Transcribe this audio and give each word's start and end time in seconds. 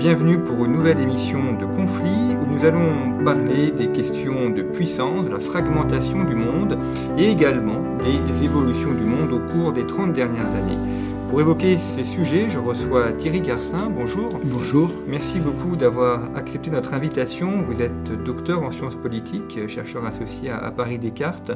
bienvenue 0.00 0.38
pour 0.38 0.64
une 0.64 0.72
nouvelle 0.72 0.98
émission 0.98 1.52
de 1.52 1.66
Conflit 1.66 2.34
où 2.40 2.46
nous 2.46 2.64
allons 2.64 3.22
parler 3.22 3.70
des 3.70 3.88
questions 3.88 4.48
de 4.48 4.62
puissance, 4.62 5.26
de 5.26 5.28
la 5.28 5.38
fragmentation 5.38 6.24
du 6.24 6.34
monde 6.34 6.78
et 7.18 7.28
également 7.28 7.82
des 7.98 8.42
évolutions 8.42 8.94
du 8.94 9.04
monde 9.04 9.30
au 9.30 9.40
cours 9.40 9.72
des 9.72 9.86
30 9.86 10.14
dernières 10.14 10.48
années. 10.54 11.09
Pour 11.30 11.40
évoquer 11.40 11.78
ces 11.78 12.02
sujets, 12.02 12.50
je 12.50 12.58
reçois 12.58 13.12
Thierry 13.12 13.40
Garcin. 13.40 13.88
Bonjour. 13.88 14.40
Bonjour. 14.42 14.90
Merci 15.06 15.38
beaucoup 15.38 15.76
d'avoir 15.76 16.24
accepté 16.36 16.72
notre 16.72 16.92
invitation. 16.92 17.62
Vous 17.62 17.82
êtes 17.82 18.24
docteur 18.24 18.64
en 18.64 18.72
sciences 18.72 18.96
politiques, 18.96 19.68
chercheur 19.68 20.04
associé 20.04 20.50
à 20.50 20.72
Paris 20.72 20.98
Descartes. 20.98 21.52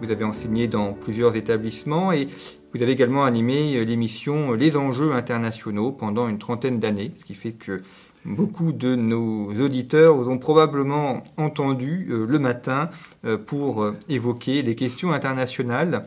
Vous 0.00 0.12
avez 0.12 0.22
enseigné 0.22 0.68
dans 0.68 0.92
plusieurs 0.92 1.34
établissements 1.34 2.12
et 2.12 2.28
vous 2.72 2.84
avez 2.84 2.92
également 2.92 3.24
animé 3.24 3.84
l'émission 3.84 4.52
Les 4.52 4.76
enjeux 4.76 5.10
internationaux 5.10 5.90
pendant 5.90 6.28
une 6.28 6.38
trentaine 6.38 6.78
d'années, 6.78 7.10
ce 7.16 7.24
qui 7.24 7.34
fait 7.34 7.50
que 7.52 7.82
beaucoup 8.26 8.72
de 8.72 8.94
nos 8.94 9.52
auditeurs 9.60 10.16
vous 10.16 10.28
ont 10.28 10.38
probablement 10.38 11.22
entendu 11.36 12.08
euh, 12.10 12.26
le 12.26 12.38
matin 12.38 12.90
euh, 13.24 13.38
pour 13.38 13.82
euh, 13.82 13.92
évoquer 14.08 14.62
les 14.62 14.74
questions 14.74 15.12
internationales. 15.12 16.06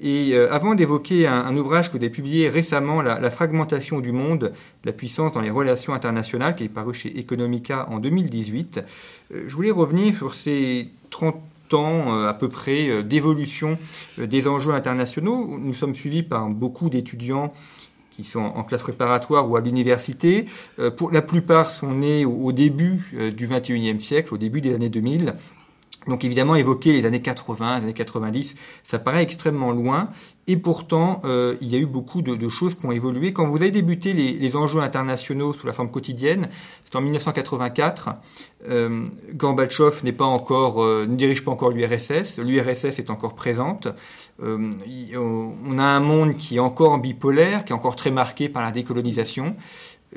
Et 0.00 0.30
euh, 0.32 0.50
avant 0.50 0.74
d'évoquer 0.74 1.26
un, 1.26 1.54
ouvrage 1.56 1.88
que 1.88 1.92
vous 1.92 2.02
avez 2.02 2.10
publié 2.10 2.48
récemment, 2.48 3.02
la, 3.02 3.30
fragmentation 3.30 4.00
du 4.00 4.12
monde, 4.12 4.50
la 4.84 4.92
puissance 4.92 5.32
dans 5.32 5.42
les 5.42 5.50
relations 5.50 5.92
internationales, 5.92 6.56
qui 6.56 6.64
est 6.64 6.68
paru 6.68 6.94
chez 6.94 7.18
Economica 7.18 7.86
en 7.90 7.98
2018, 7.98 8.80
euh, 9.34 9.44
je 9.46 9.54
voulais 9.54 9.70
revenir 9.70 10.16
sur 10.16 10.34
ces 10.34 10.88
30 11.10 11.36
ans 11.74 12.16
euh, 12.16 12.28
à 12.28 12.34
peu 12.34 12.48
près 12.48 13.02
d'évolution 13.02 13.78
des 14.16 14.48
enjeux 14.48 14.72
internationaux. 14.72 15.58
Nous 15.60 15.74
sommes 15.74 15.94
suivis 15.94 16.22
par 16.22 16.48
beaucoup 16.48 16.88
d'étudiants 16.88 17.52
qui 18.10 18.24
sont 18.24 18.40
en 18.40 18.64
classe 18.64 18.82
préparatoire 18.82 19.48
ou 19.48 19.56
à 19.56 19.60
l'université. 19.60 20.46
la 20.78 21.22
plupart 21.22 21.70
sont 21.70 21.94
nés 21.94 22.26
au 22.26 22.52
début 22.52 23.14
du 23.34 23.46
21e 23.46 24.00
siècle, 24.00 24.34
au 24.34 24.36
début 24.36 24.60
des 24.60 24.74
années 24.74 24.90
2000. 24.90 25.34
Donc 26.06 26.24
évidemment, 26.24 26.54
évoquer 26.54 26.92
les 26.92 27.06
années 27.06 27.20
80, 27.20 27.78
les 27.78 27.84
années 27.84 27.92
90, 27.92 28.54
ça 28.82 28.98
paraît 28.98 29.22
extrêmement 29.22 29.70
loin. 29.70 30.08
Et 30.46 30.56
pourtant, 30.56 31.20
euh, 31.24 31.56
il 31.60 31.68
y 31.68 31.76
a 31.76 31.78
eu 31.78 31.86
beaucoup 31.86 32.22
de, 32.22 32.48
choses 32.48 32.74
qui 32.74 32.86
ont 32.86 32.90
évolué. 32.90 33.32
Quand 33.32 33.46
vous 33.46 33.56
avez 33.58 33.70
débuté 33.70 34.14
les, 34.14 34.56
enjeux 34.56 34.80
internationaux 34.80 35.52
sous 35.52 35.66
la 35.66 35.72
forme 35.72 35.90
quotidienne, 35.90 36.48
c'est 36.84 36.96
en 36.96 37.02
1984. 37.02 38.10
Euh, 38.68 39.04
Gorbatchev 39.34 40.02
n'est 40.02 40.12
pas 40.12 40.24
encore, 40.24 40.82
euh, 40.82 41.06
ne 41.06 41.16
dirige 41.16 41.44
pas 41.44 41.50
encore 41.50 41.70
l'URSS. 41.70 42.38
L'URSS 42.38 42.98
est 42.98 43.10
encore 43.10 43.34
présente. 43.34 43.88
Euh, 44.42 44.70
on 45.14 45.78
a 45.78 45.84
un 45.84 46.00
monde 46.00 46.36
qui 46.36 46.56
est 46.56 46.60
encore 46.60 46.98
bipolaire, 46.98 47.64
qui 47.64 47.72
est 47.72 47.76
encore 47.76 47.96
très 47.96 48.10
marqué 48.10 48.48
par 48.48 48.62
la 48.62 48.72
décolonisation. 48.72 49.54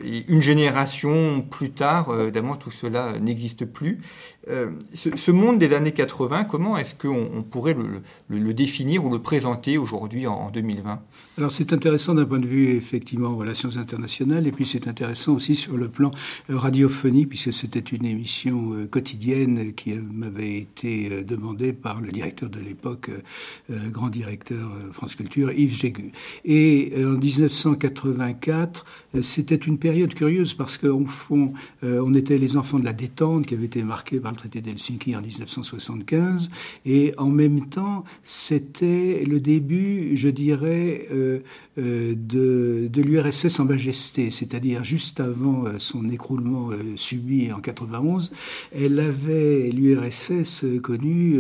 Une 0.01 0.41
génération 0.41 1.41
plus 1.41 1.69
tard, 1.69 2.09
euh, 2.09 2.23
évidemment, 2.23 2.55
tout 2.55 2.71
cela 2.71 3.19
n'existe 3.19 3.65
plus. 3.65 3.99
Euh, 4.49 4.71
ce, 4.93 5.31
monde 5.31 5.59
des 5.59 5.71
années 5.73 5.91
80, 5.91 6.45
comment 6.45 6.77
est-ce 6.77 6.95
qu'on 6.95 7.43
pourrait 7.43 7.75
le, 8.29 8.53
définir 8.53 9.05
ou 9.05 9.09
le 9.09 9.19
présenter 9.19 9.77
aujourd'hui 9.77 10.25
en, 10.25 10.49
2020 10.49 10.99
Alors 11.37 11.51
c'est 11.51 11.73
intéressant 11.73 12.13
d'un 12.13 12.25
point 12.25 12.39
de 12.39 12.45
vue 12.45 12.75
effectivement 12.75 13.35
relations 13.35 13.77
internationales, 13.77 14.45
et 14.45 14.51
puis 14.51 14.67
c'est 14.67 14.87
intéressant 14.87 15.33
aussi 15.33 15.55
sur 15.55 15.77
le 15.77 15.89
plan 15.89 16.11
euh, 16.51 16.57
radiophonique, 16.57 17.29
puisque 17.29 17.51
c'était 17.51 17.79
une 17.79 18.05
émission 18.05 18.87
quotidienne 18.91 19.73
qui 19.73 19.93
m'avait 19.93 20.57
été 20.57 21.23
demandée 21.23 21.73
par 21.73 22.01
le 22.01 22.11
directeur 22.11 22.49
de 22.49 22.59
l'époque, 22.59 23.09
grand 23.69 24.09
directeur 24.09 24.69
France 24.91 25.15
Culture, 25.15 25.51
Yves 25.51 25.73
Jégu. 25.73 26.11
Et 26.45 26.93
en 26.97 27.17
1984, 27.17 28.85
c'était 29.21 29.55
une 29.55 29.77
période 29.77 30.13
curieuse 30.13 30.53
parce 30.53 30.77
qu'au 30.77 31.05
fond, 31.05 31.53
euh, 31.83 32.01
on 32.03 32.13
était 32.13 32.37
les 32.37 32.57
enfants 32.57 32.79
de 32.79 32.85
la 32.85 32.93
détente 32.93 33.45
qui 33.45 33.53
avait 33.53 33.65
été 33.65 33.83
marquée 33.83 34.19
par 34.19 34.31
le 34.31 34.37
traité 34.37 34.61
d'Helsinki 34.61 35.15
en 35.15 35.21
1975, 35.21 36.49
et 36.85 37.13
en 37.17 37.29
même 37.29 37.67
temps, 37.69 38.03
c'était 38.23 39.23
le 39.25 39.39
début, 39.39 40.15
je 40.15 40.29
dirais, 40.29 41.07
euh, 41.23 41.39
euh, 41.77 42.89
de, 42.89 43.01
l'URSS 43.01 43.59
en 43.59 43.65
majesté, 43.65 44.31
c'est-à-dire 44.31 44.83
juste 44.83 45.19
avant 45.19 45.65
son 45.77 46.09
écroulement 46.09 46.69
subi 46.95 47.51
en 47.51 47.59
91, 47.59 48.31
elle 48.71 48.99
avait, 48.99 49.69
l'URSS, 49.69 50.65
connu, 50.81 51.37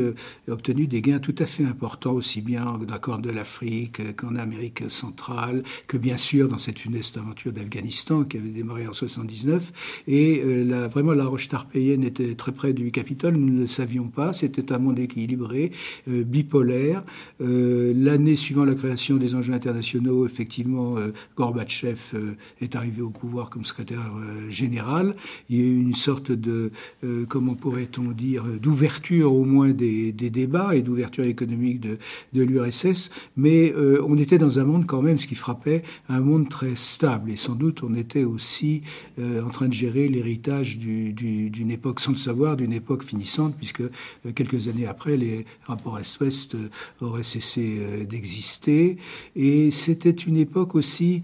obtenu 0.49 0.87
des 0.87 1.01
gains 1.01 1.19
tout 1.19 1.35
à 1.39 1.45
fait 1.45 1.63
importants, 1.65 2.13
aussi 2.13 2.41
bien 2.41 2.65
dans 2.65 3.17
de 3.17 3.29
l'Afrique 3.29 4.15
qu'en 4.15 4.35
Amérique 4.35 4.83
centrale, 4.89 5.63
que 5.87 5.97
bien 5.97 6.17
sûr 6.17 6.47
dans 6.47 6.57
cette 6.57 6.79
funeste 6.79 7.17
aventure 7.17 7.51
d'Afghanistan, 7.51 8.23
qui 8.23 8.37
avait 8.37 8.49
démarré 8.49 8.87
en 8.87 8.93
79. 8.93 10.03
Et 10.07 10.41
euh, 10.43 10.87
vraiment, 10.87 11.13
la 11.13 11.25
roche 11.25 11.49
tarpéienne 11.49 12.03
était 12.03 12.35
très 12.35 12.51
près 12.51 12.73
du 12.73 12.91
Capitole. 12.91 13.35
Nous 13.35 13.53
ne 13.53 13.59
le 13.61 13.67
savions 13.67 14.07
pas. 14.07 14.33
C'était 14.33 14.71
un 14.71 14.79
monde 14.79 14.99
équilibré, 14.99 15.71
euh, 16.09 16.23
bipolaire. 16.23 17.03
Euh, 17.41 17.93
l'année 17.95 18.35
suivant 18.35 18.65
la 18.65 18.75
création 18.75 19.17
des 19.17 19.35
enjeux 19.35 19.53
internationaux, 19.53 19.72
effectivement, 20.25 20.95
Gorbatchev 21.35 22.15
est 22.61 22.75
arrivé 22.75 23.01
au 23.01 23.09
pouvoir 23.09 23.49
comme 23.49 23.65
secrétaire 23.65 24.11
général. 24.49 25.13
Il 25.49 25.57
y 25.57 25.61
a 25.61 25.65
eu 25.65 25.79
une 25.79 25.95
sorte 25.95 26.31
de, 26.31 26.71
comment 27.27 27.55
pourrait-on 27.55 28.11
dire, 28.11 28.43
d'ouverture 28.43 29.33
au 29.33 29.45
moins 29.45 29.69
des, 29.69 30.11
débats 30.11 30.75
et 30.75 30.81
d'ouverture 30.81 31.25
économique 31.25 31.79
de, 31.79 31.97
l'URSS. 32.33 33.09
Mais 33.37 33.73
on 33.75 34.17
était 34.17 34.37
dans 34.37 34.59
un 34.59 34.65
monde 34.65 34.85
quand 34.85 35.01
même, 35.01 35.17
ce 35.17 35.27
qui 35.27 35.35
frappait, 35.35 35.83
un 36.09 36.19
monde 36.19 36.49
très 36.49 36.75
stable. 36.75 37.31
Et 37.31 37.37
sans 37.37 37.55
doute, 37.55 37.83
on 37.83 37.95
était 37.95 38.23
aussi 38.23 38.81
euh, 39.19 39.43
en 39.43 39.49
train 39.49 39.67
de 39.67 39.73
gérer 39.73 40.07
l'héritage 40.07 40.77
d'une 40.77 41.71
époque 41.71 41.99
sans 41.99 42.11
le 42.11 42.17
savoir, 42.17 42.55
d'une 42.55 42.73
époque 42.73 43.03
finissante, 43.03 43.55
puisque 43.57 43.81
euh, 43.81 43.89
quelques 44.35 44.67
années 44.67 44.85
après, 44.85 45.17
les 45.17 45.45
rapports 45.65 45.99
Est-Ouest 45.99 46.55
euh, 46.55 46.69
auraient 47.01 47.23
cessé 47.23 48.05
d'exister. 48.09 48.97
Et 49.35 49.62
c'était 49.71 50.09
une 50.11 50.37
époque 50.37 50.75
aussi 50.75 51.23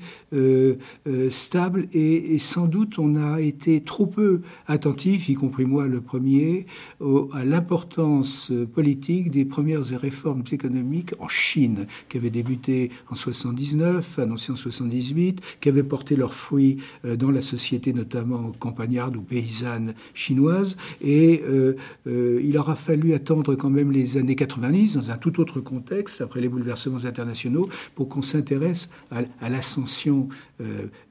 stable 1.29 1.87
et, 1.93 2.37
sans 2.39 2.67
doute 2.67 2.99
on 2.99 3.15
a 3.15 3.41
été 3.41 3.81
trop 3.81 4.05
peu 4.05 4.41
attentif, 4.67 5.29
y 5.29 5.33
compris 5.33 5.65
moi 5.65 5.87
le 5.87 6.01
premier, 6.01 6.65
à 7.33 7.43
l'importance 7.43 8.51
politique 8.73 9.31
des 9.31 9.45
premières 9.45 9.85
réformes 9.85 10.43
économiques 10.51 11.13
en 11.19 11.27
Chine, 11.27 11.87
qui 12.07 12.17
avaient 12.17 12.29
débuté 12.29 12.91
en 13.09 13.15
79, 13.15 14.19
annoncées 14.19 14.51
en 14.51 14.55
78, 14.55 15.41
qui 15.61 15.69
avaient 15.69 15.83
porté 15.83 16.15
leurs 16.15 16.33
fruits 16.33 16.77
euh, 17.05 17.15
dans 17.15 17.31
la 17.31 17.41
société 17.41 17.93
notamment 17.93 18.51
campagnarde 18.59 19.15
ou 19.15 19.21
paysanne 19.21 19.93
chinoise. 20.13 20.77
Et 21.01 21.43
euh, 21.47 21.75
euh, 22.07 22.41
il 22.43 22.57
aura 22.57 22.75
fallu 22.75 23.13
attendre 23.13 23.55
quand 23.55 23.69
même 23.69 23.91
les 23.91 24.17
années 24.17 24.35
90, 24.35 24.95
dans 24.95 25.11
un 25.11 25.17
tout 25.17 25.39
autre 25.39 25.59
contexte, 25.59 26.21
après 26.21 26.41
les 26.41 26.49
bouleversements 26.49 27.05
internationaux, 27.05 27.69
pour 27.95 28.09
qu'on 28.09 28.21
s'intéresse 28.29 28.89
à, 29.11 29.49
l'ascension 29.49 30.29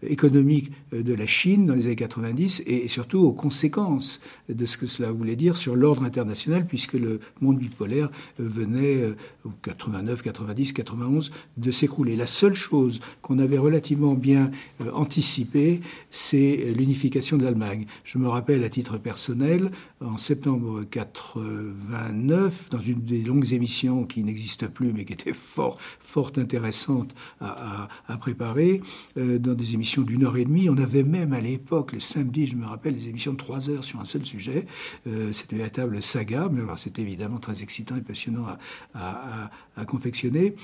économique 0.02 0.70
de 0.92 1.14
la 1.14 1.26
Chine 1.26 1.64
dans 1.66 1.74
les 1.74 1.86
années 1.86 1.96
90 1.96 2.62
et, 2.66 2.88
surtout 2.88 3.20
aux 3.20 3.32
conséquences 3.32 4.20
de 4.48 4.66
ce 4.66 4.76
que 4.76 4.86
cela 4.86 5.10
voulait 5.10 5.36
dire 5.36 5.56
sur 5.56 5.74
l'ordre 5.74 6.04
international, 6.04 6.66
puisque 6.66 6.94
le 6.94 7.20
monde 7.40 7.58
bipolaire 7.58 8.10
venait, 8.38 9.04
en 9.44 9.50
89, 9.62 10.22
90, 10.22 10.72
91, 10.72 11.30
de 11.56 11.70
s'écrouler. 11.70 12.16
La 12.16 12.26
seule 12.26 12.54
chose 12.54 13.00
qu'on 13.22 13.38
avait 13.38 13.58
relativement 13.58 14.14
bien 14.14 14.50
anticipée, 14.92 15.80
c'est 16.10 16.72
l'unification 16.76 17.36
de 17.36 17.44
l'Allemagne. 17.44 17.86
Je 18.04 18.18
me 18.18 18.28
rappelle 18.28 18.64
à 18.64 18.68
titre 18.68 18.98
personnel, 18.98 19.70
en 20.00 20.18
septembre 20.18 20.84
89, 20.90 22.70
dans 22.70 22.80
une 22.80 23.00
des 23.00 23.22
longues 23.22 23.52
émissions 23.52 24.04
qui 24.04 24.22
n'existe 24.22 24.68
plus, 24.68 24.92
mais 24.92 25.04
qui 25.04 25.12
était 25.12 25.32
fort, 25.32 25.78
fort 25.98 26.32
intéressante 26.36 27.07
à, 27.40 27.88
préparer, 28.18 28.80
euh, 29.16 29.38
dans 29.38 29.54
des 29.54 29.74
émissions 29.74 30.02
d'une 30.02 30.24
heure 30.24 30.36
et 30.36 30.44
demie, 30.44 30.68
on 30.68 30.76
avait 30.76 31.02
même 31.02 31.32
à 31.32 31.40
l'époque, 31.40 31.92
le 31.92 32.00
samedi, 32.00 32.46
je 32.46 32.56
me 32.56 32.66
rappelle, 32.66 32.94
des 32.96 33.08
émissions 33.08 33.32
de 33.32 33.36
trois 33.36 33.70
heures 33.70 33.84
sur 33.84 34.00
un 34.00 34.04
seul 34.04 34.24
sujet. 34.24 34.66
Euh, 35.06 35.32
c'était 35.32 35.52
une 35.52 35.58
véritable 35.58 36.02
saga, 36.02 36.48
mais 36.50 36.62
alors 36.62 36.78
c'était 36.78 37.02
évidemment 37.02 37.38
très 37.38 37.62
excitant 37.62 37.96
et 37.96 38.00
passionnant 38.00 38.46
à, 38.94 39.50
confectionner. 39.86 40.54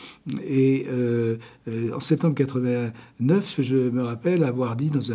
Et 0.44 0.86
euh, 0.88 1.36
en 1.94 2.00
septembre 2.00 2.34
89, 2.34 3.60
je 3.60 3.76
me 3.76 4.02
rappelle 4.02 4.42
avoir 4.42 4.74
dit 4.76 4.90
dans 4.90 5.12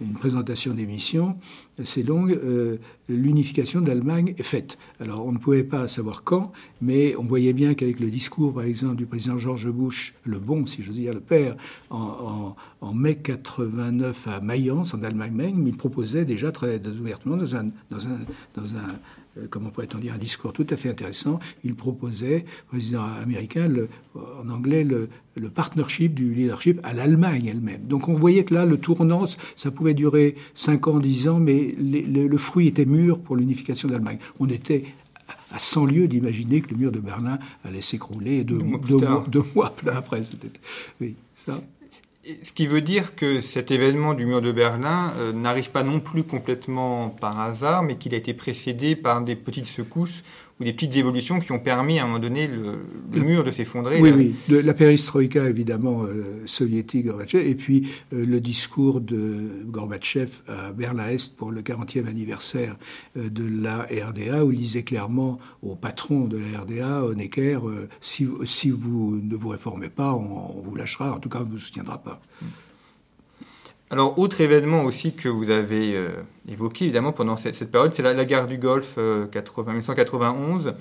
une 0.00 0.14
présentation 0.14 0.74
d'émission 0.74 1.36
assez 1.80 2.02
longue, 2.02 2.32
euh, 2.32 2.76
l'unification 3.08 3.80
d'Allemagne 3.80 4.34
est 4.38 4.42
faite. 4.42 4.78
Alors 5.00 5.26
on 5.26 5.32
ne 5.32 5.38
pouvait 5.38 5.64
pas 5.64 5.88
savoir 5.88 6.24
quand, 6.24 6.52
mais 6.80 7.16
on 7.16 7.24
voyait 7.24 7.52
bien 7.52 7.74
qu'avec 7.74 8.00
le 8.00 8.10
discours, 8.10 8.54
par 8.54 8.64
exemple, 8.64 8.96
du 8.96 9.06
président 9.06 9.38
George 9.38 9.68
Bush, 9.68 10.14
le 10.24 10.38
bon, 10.38 10.66
si 10.66 10.82
j'ose 10.82 10.96
dire, 10.96 11.14
le 11.14 11.20
père, 11.20 11.56
en, 11.90 12.54
mai 12.94 13.16
89 13.16 14.28
à 14.28 14.40
Mayence, 14.40 14.94
en 14.94 15.02
Allemagne 15.02 15.32
même, 15.32 15.66
il 15.66 15.76
proposait 15.76 16.24
déjà 16.24 16.52
très 16.52 16.80
ouvertement 16.86 17.36
dans 17.36 17.56
un, 17.56 17.66
dans 17.90 18.06
un, 18.06 18.88
euh, 19.38 19.46
comment 19.48 19.70
pourrait-on 19.70 19.98
dire, 19.98 20.14
un 20.14 20.18
discours 20.18 20.52
tout 20.52 20.66
à 20.70 20.76
fait 20.76 20.88
intéressant. 20.88 21.38
Il 21.62 21.74
proposait, 21.74 22.44
président 22.68 23.04
américain, 23.04 23.68
en 24.14 24.48
anglais, 24.48 24.82
le, 24.82 25.08
le 25.36 25.48
partnership 25.50 26.14
du 26.14 26.34
leadership 26.34 26.80
à 26.82 26.92
l'Allemagne 26.92 27.46
elle-même. 27.46 27.86
Donc 27.86 28.08
on 28.08 28.14
voyait 28.14 28.44
que 28.44 28.54
là, 28.54 28.64
le 28.64 28.78
tournant, 28.78 29.26
ça 29.56 29.70
pouvait 29.70 29.89
pouvait 29.90 29.94
durer 29.94 30.34
5 30.54 30.88
ans, 30.88 30.98
10 30.98 31.28
ans, 31.28 31.38
mais 31.38 31.74
le 31.78 32.36
fruit 32.36 32.68
était 32.68 32.84
mûr 32.84 33.20
pour 33.20 33.36
l'unification 33.36 33.88
d'Allemagne. 33.88 34.18
On 34.38 34.48
était 34.48 34.84
à 35.52 35.58
100 35.58 35.86
lieues 35.86 36.08
d'imaginer 36.08 36.60
que 36.60 36.70
le 36.70 36.76
mur 36.76 36.92
de 36.92 37.00
Berlin 37.00 37.38
allait 37.64 37.80
s'écrouler 37.80 38.44
deux, 38.44 38.60
deux, 39.28 39.42
mois, 39.54 39.74
après. 39.92 40.22
Oui, 41.00 41.14
ça. 41.34 41.60
Ce 42.22 42.52
qui 42.52 42.66
veut 42.66 42.82
dire 42.82 43.16
que 43.16 43.40
cet 43.40 43.70
événement 43.70 44.12
du 44.12 44.26
mur 44.26 44.42
de 44.42 44.52
Berlin 44.52 45.10
euh, 45.16 45.32
n'arrive 45.32 45.70
pas 45.70 45.82
non 45.82 46.00
plus 46.00 46.22
complètement 46.22 47.08
par 47.08 47.40
hasard, 47.40 47.82
mais 47.82 47.96
qu'il 47.96 48.12
a 48.12 48.18
été 48.18 48.34
précédé 48.34 48.94
par 48.94 49.22
des 49.22 49.36
petites 49.36 49.64
secousses 49.64 50.22
ou 50.60 50.64
des 50.64 50.72
petites 50.72 50.96
évolutions 50.96 51.40
qui 51.40 51.52
ont 51.52 51.58
permis 51.58 51.98
à 51.98 52.04
un 52.04 52.06
moment 52.06 52.18
donné 52.18 52.46
le, 52.46 53.22
mur 53.22 53.44
de 53.44 53.50
s'effondrer. 53.50 54.00
Oui, 54.00 54.12
oui. 54.48 54.62
la 54.62 54.74
perestroïka, 54.74 55.48
évidemment, 55.48 56.04
euh, 56.04 56.22
soviétique, 56.44 57.06
Gorbatchev, 57.06 57.48
et 57.48 57.54
puis 57.54 57.90
euh, 58.12 58.26
le 58.26 58.40
discours 58.40 59.00
de 59.00 59.64
Gorbatchev 59.66 60.42
à 60.48 60.72
Berlin-Est 60.72 61.36
pour 61.36 61.50
le 61.50 61.62
40e 61.62 62.06
anniversaire 62.06 62.76
euh, 63.16 63.30
de 63.30 63.44
la 63.44 63.82
RDA, 63.84 64.44
où 64.44 64.52
il 64.52 64.58
disait 64.58 64.82
clairement 64.82 65.38
au 65.62 65.76
patron 65.76 66.26
de 66.26 66.38
la 66.38 66.60
RDA, 66.60 67.04
Honecker, 67.04 67.60
si, 68.00 68.28
si 68.44 68.70
vous 68.70 69.18
ne 69.22 69.36
vous 69.36 69.48
réformez 69.48 69.88
pas, 69.88 70.14
on, 70.14 70.60
vous 70.60 70.74
lâchera, 70.74 71.14
en 71.14 71.18
tout 71.18 71.28
cas, 71.28 71.38
on 71.40 71.46
ne 71.46 71.50
vous 71.50 71.58
soutiendra 71.58 71.98
pas. 72.02 72.20
Mm. 72.42 72.46
Alors, 73.92 74.20
autre 74.20 74.40
événement 74.40 74.84
aussi 74.84 75.14
que 75.14 75.28
vous 75.28 75.50
avez 75.50 75.96
euh, 75.96 76.10
évoqué, 76.48 76.84
évidemment, 76.84 77.10
pendant 77.10 77.36
cette, 77.36 77.68
période, 77.72 77.92
c'est 77.92 78.02
la, 78.02 78.24
guerre 78.24 78.46
du 78.46 78.56
Golfe 78.56 78.96
1991. 78.96 80.68
Euh, 80.68 80.72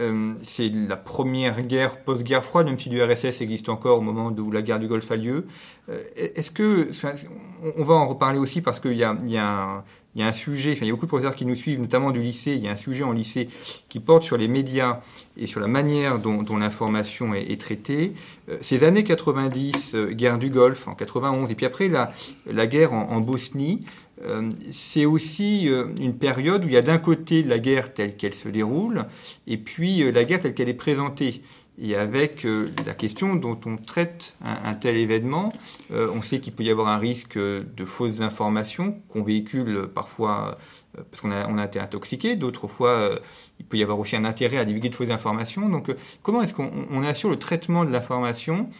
euh, 0.00 0.28
c'est 0.42 0.70
la 0.70 0.96
première 0.96 1.60
guerre 1.60 2.02
post-guerre 2.02 2.42
froide, 2.42 2.66
même 2.66 2.78
si 2.78 2.88
l'URSS 2.88 3.42
existe 3.42 3.68
encore 3.68 3.98
au 3.98 4.00
moment 4.00 4.28
où 4.28 4.50
la 4.50 4.62
guerre 4.62 4.78
du 4.78 4.88
Golfe 4.88 5.10
a 5.10 5.16
lieu. 5.16 5.46
Est-ce 6.16 6.50
que, 6.50 6.90
on 7.76 7.84
va 7.84 7.94
en 7.94 8.06
reparler 8.06 8.38
aussi 8.38 8.62
parce 8.62 8.80
qu'il 8.80 8.96
y 8.96 9.04
a, 9.04 9.16
y 9.26 9.36
a 9.36 9.46
un, 9.48 9.84
il 10.16 10.20
y 10.20 10.22
a 10.22 10.28
un 10.28 10.32
sujet, 10.32 10.72
enfin, 10.72 10.86
il 10.86 10.88
y 10.88 10.90
a 10.90 10.94
beaucoup 10.94 11.04
de 11.04 11.10
professeurs 11.10 11.34
qui 11.34 11.44
nous 11.44 11.54
suivent, 11.54 11.78
notamment 11.78 12.10
du 12.10 12.22
lycée, 12.22 12.54
il 12.54 12.62
y 12.62 12.68
a 12.68 12.70
un 12.70 12.76
sujet 12.76 13.04
en 13.04 13.12
lycée 13.12 13.48
qui 13.90 14.00
porte 14.00 14.22
sur 14.22 14.38
les 14.38 14.48
médias 14.48 15.00
et 15.36 15.46
sur 15.46 15.60
la 15.60 15.66
manière 15.66 16.18
dont, 16.18 16.56
l'information 16.56 17.34
est, 17.34 17.60
traitée. 17.60 18.14
Euh, 18.48 18.56
ces 18.62 18.82
années 18.82 19.04
90, 19.04 19.94
euh, 19.94 20.12
guerre 20.12 20.38
du 20.38 20.48
Golfe 20.48 20.88
en 20.88 20.94
91, 20.94 21.50
et 21.50 21.54
puis 21.54 21.66
après 21.66 21.88
la, 21.88 22.66
guerre 22.66 22.94
en, 22.94 23.20
Bosnie, 23.20 23.84
euh, 24.24 24.48
c'est 24.72 25.04
aussi 25.04 25.68
une 26.00 26.16
période 26.16 26.64
où 26.64 26.68
il 26.68 26.72
y 26.72 26.78
a 26.78 26.82
d'un 26.82 26.96
côté 26.96 27.42
la 27.42 27.58
guerre 27.58 27.92
telle 27.92 28.16
qu'elle 28.16 28.32
se 28.32 28.48
déroule, 28.48 29.04
et 29.46 29.58
puis 29.58 30.10
la 30.10 30.24
guerre 30.24 30.40
telle 30.40 30.54
qu'elle 30.54 30.70
est 30.70 30.74
présentée 30.74 31.42
et 31.78 31.94
avec 31.94 32.44
euh, 32.44 32.70
la 32.84 32.94
question 32.94 33.36
dont 33.36 33.58
on 33.66 33.76
traite 33.76 34.34
un, 34.42 34.74
tel 34.74 34.96
événement. 34.96 35.52
Euh, 35.92 36.10
on 36.14 36.22
sait 36.22 36.40
qu'il 36.40 36.52
peut 36.52 36.64
y 36.64 36.70
avoir 36.70 36.88
un 36.88 36.98
risque 36.98 37.38
de 37.38 37.84
fausses 37.84 38.20
informations 38.20 39.00
qu'on 39.08 39.22
véhicule 39.22 39.88
parfois 39.94 40.56
euh, 40.98 41.02
parce 41.10 41.20
qu'on 41.20 41.30
a, 41.30 41.64
été 41.64 41.78
intoxiqué, 41.78 42.36
d'autres 42.36 42.68
fois 42.68 43.10
il 43.58 43.66
peut 43.66 43.76
y 43.76 43.82
avoir 43.82 43.98
aussi 43.98 44.16
un 44.16 44.24
intérêt 44.24 44.56
à 44.56 44.64
divulguer 44.64 44.88
de 44.88 44.94
fausses 44.94 45.10
informations. 45.10 45.68
Donc 45.68 45.94
comment 46.22 46.42
est-ce 46.42 46.54
qu'on 46.54 47.02
assure 47.02 47.30
le 47.30 47.38
traitement 47.38 47.84
de 47.84 47.90
l'information 47.90 48.70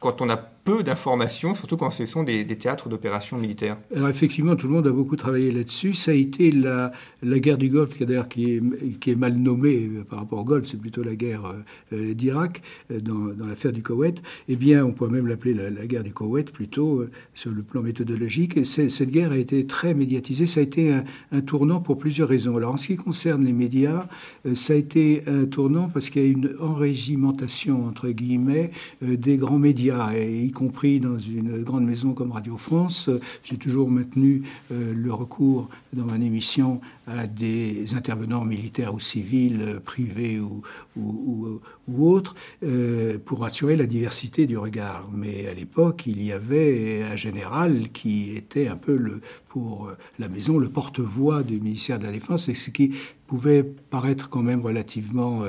quand 0.00 0.22
on 0.22 0.30
a 0.30 0.36
peu 0.64 0.82
d'informations, 0.82 1.54
surtout 1.54 1.76
quand 1.76 1.90
ce 1.90 2.06
sont 2.06 2.22
des, 2.22 2.44
théâtres 2.46 2.88
d'opérations 2.88 3.38
militaires. 3.38 3.78
Alors 3.94 4.08
effectivement, 4.08 4.56
tout 4.56 4.66
le 4.66 4.74
monde 4.74 4.86
a 4.86 4.92
beaucoup 4.92 5.16
travaillé 5.16 5.50
là-dessus. 5.52 5.94
Ça 5.94 6.10
a 6.10 6.14
été 6.14 6.50
la, 6.50 6.92
guerre 7.22 7.56
du 7.58 7.68
Golfe, 7.68 7.96
qui 8.28 8.60
est, 9.06 9.14
mal 9.14 9.34
nommée 9.34 9.88
euh, 9.90 10.04
par 10.04 10.20
rapport 10.20 10.40
au 10.40 10.44
Golfe, 10.44 10.66
c'est 10.66 10.80
plutôt 10.80 11.02
la 11.02 11.14
guerre 11.14 11.46
euh, 11.46 11.96
euh, 11.96 12.14
d'Irak, 12.14 12.62
dans, 12.90 13.32
l'affaire 13.46 13.72
du 13.72 13.82
Koweït. 13.82 14.22
Eh 14.48 14.56
bien, 14.56 14.84
on 14.84 14.92
pourrait 14.92 15.10
même 15.10 15.26
l'appeler 15.26 15.54
la, 15.54 15.86
guerre 15.86 16.04
du 16.04 16.12
Koweït 16.12 16.50
plutôt 16.52 17.04
sur 17.34 17.50
le 17.50 17.62
plan 17.62 17.82
méthodologique. 17.82 18.56
Et 18.56 18.64
cette 18.64 19.10
guerre 19.10 19.32
a 19.32 19.36
été 19.36 19.66
très 19.66 19.94
médiatisée. 19.94 20.46
Ça 20.46 20.60
a 20.60 20.62
été 20.62 20.92
un, 21.32 21.40
tournant 21.40 21.80
pour 21.80 21.98
plusieurs 21.98 22.28
raisons. 22.28 22.56
Alors 22.56 22.74
en 22.74 22.76
ce 22.76 22.88
qui 22.88 22.96
concerne 22.96 23.44
les 23.44 23.52
médias, 23.52 24.06
ça 24.54 24.74
a 24.74 24.76
été 24.76 25.22
un 25.26 25.46
tournant 25.46 25.88
parce 25.88 26.10
qu'il 26.10 26.22
y 26.22 26.26
a 26.26 26.28
une 26.28 26.54
enrégimentation, 26.60 27.86
entre 27.86 28.10
guillemets, 28.10 28.70
des 29.02 29.36
grands 29.36 29.58
médias. 29.58 30.10
Y 30.50 30.52
compris 30.52 30.98
dans 30.98 31.18
une 31.18 31.62
grande 31.62 31.84
maison 31.84 32.12
comme 32.12 32.32
Radio 32.32 32.56
France. 32.56 33.08
J'ai 33.44 33.56
toujours 33.56 33.88
maintenu 33.88 34.42
euh, 34.72 34.92
le 34.92 35.14
recours 35.14 35.68
dans 35.92 36.04
mon 36.04 36.20
émission 36.20 36.80
à 37.06 37.28
des 37.28 37.94
intervenants 37.94 38.44
militaires 38.44 38.92
ou 38.92 38.98
civils, 38.98 39.62
euh, 39.62 39.80
privés 39.80 40.40
ou, 40.40 40.62
ou, 40.96 41.60
autres, 41.98 42.34
euh, 42.64 43.16
pour 43.24 43.44
assurer 43.44 43.76
la 43.76 43.86
diversité 43.86 44.46
du 44.46 44.58
regard. 44.58 45.08
Mais 45.12 45.46
à 45.46 45.54
l'époque, 45.54 46.02
il 46.06 46.20
y 46.22 46.32
avait 46.32 47.04
un 47.04 47.16
général 47.16 47.90
qui 47.92 48.32
était 48.32 48.66
un 48.66 48.76
peu 48.76 48.96
le, 48.96 49.20
pour 49.48 49.92
la 50.18 50.28
maison 50.28 50.58
le 50.58 50.68
porte-voix 50.68 51.44
du 51.44 51.60
ministère 51.60 52.00
de 52.00 52.06
la 52.06 52.12
Défense, 52.12 52.48
et 52.48 52.54
ce 52.54 52.70
qui 52.70 52.94
pouvait 53.30 53.62
paraître 53.62 54.28
quand 54.28 54.42
même 54.42 54.60
relativement 54.60 55.44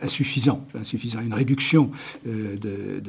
insuffisant, 0.00 0.64
insuffisant, 0.78 1.20
une 1.20 1.34
réduction 1.34 1.90
de, 2.24 3.00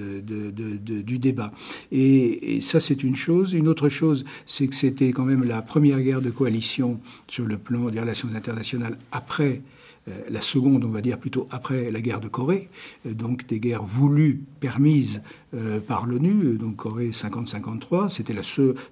du 1.02 1.20
débat. 1.20 1.52
Et, 1.92 2.60
ça, 2.62 2.80
c'est 2.80 3.04
une 3.04 3.16
chose. 3.16 3.54
Une 3.54 3.68
autre 3.68 3.90
chose, 3.90 4.26
c'est 4.48 4.68
que 4.68 4.76
c'était 4.76 5.12
quand 5.12 5.26
même 5.26 5.44
la 5.44 5.62
première 5.62 6.02
guerre 6.02 6.22
de 6.22 6.32
coalition 6.32 7.00
sur 7.28 7.46
le 7.46 7.58
plan 7.60 7.90
des 7.90 8.00
relations 8.00 8.30
internationales 8.36 8.98
après 9.12 9.62
euh, 9.62 9.81
la 10.30 10.42
seconde, 10.42 10.84
on 10.84 10.90
va 10.90 11.02
dire 11.02 11.20
plutôt 11.20 11.48
après 11.52 11.92
la 11.92 12.02
guerre 12.02 12.22
de 12.22 12.28
Corée, 12.28 12.68
euh, 13.06 13.14
donc 13.14 13.46
des 13.48 13.60
guerres 13.60 13.84
voulues, 13.84 14.42
permises 14.60 15.22
euh, 15.54 15.80
par 15.80 16.06
l'ONU, 16.06 16.58
donc 16.58 16.78
Corée 16.78 17.10
50-53, 17.10 18.10
c'était 18.10 18.34
la 18.34 18.42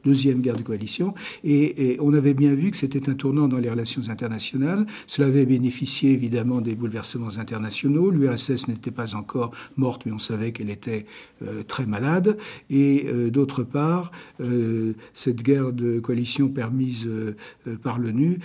deuxième 0.04 0.42
guerre 0.42 0.58
de 0.58 0.62
coalition, 0.62 1.14
et, 1.44 1.98
on 2.00 2.14
avait 2.14 2.34
bien 2.34 2.54
vu 2.54 2.72
que 2.72 2.78
c'était 2.78 3.10
un 3.10 3.14
tournant 3.14 3.48
dans 3.48 3.58
les 3.58 3.70
relations 3.70 4.10
internationales. 4.10 4.86
Cela 5.08 5.28
avait 5.28 5.46
bénéficié 5.46 6.12
évidemment 6.12 6.62
des 6.62 6.76
bouleversements 6.76 7.38
internationaux. 7.38 8.12
L'URSS 8.12 8.68
n'était 8.68 8.92
pas 8.92 9.16
encore 9.16 9.52
morte, 9.78 10.06
mais 10.06 10.12
on 10.12 10.20
savait 10.20 10.52
qu'elle 10.52 10.70
était 10.70 11.06
très 11.68 11.86
malade. 11.86 12.38
Et 12.70 13.06
d'autre 13.32 13.64
part, 13.64 14.12
cette 15.14 15.42
guerre 15.42 15.72
de 15.74 16.00
coalition 16.00 16.48
permise 16.48 17.10
par 17.84 18.00
l'ONU 18.00 18.40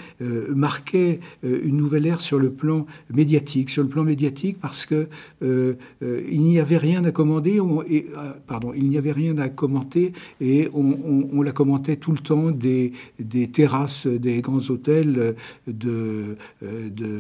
marquait 0.49 1.21
une 1.43 1.77
nouvelle 1.77 2.07
ère 2.07 2.21
sur 2.21 2.39
le 2.39 2.54
plan 2.55 2.87
médiatique, 3.13 3.71
sur 3.71 3.83
le 3.83 3.89
plan 3.89 4.05
médiatique 4.05 4.59
parce 4.61 4.87
que 4.87 5.09
euh, 5.43 5.75
euh, 6.03 6.23
il 6.31 6.43
n'y 6.43 6.59
avait 6.59 6.77
rien 6.77 7.05
à 7.05 7.11
commander, 7.11 7.61
et, 7.89 8.07
euh, 8.17 8.33
pardon, 8.47 8.73
il 8.75 8.89
n'y 8.89 8.97
avait 8.97 9.13
rien 9.13 9.37
à 9.39 9.49
commenter 9.49 10.13
et 10.41 10.69
on, 10.73 11.43
la 11.43 11.53
commentait 11.53 11.97
tout 11.97 12.13
le 12.13 12.19
temps 12.19 12.51
des, 12.51 12.93
des 13.19 13.49
terrasses 13.49 14.07
des 14.07 14.41
grands 14.41 14.71
hôtels 14.71 15.35
de, 15.67 16.37
de, 16.63 17.17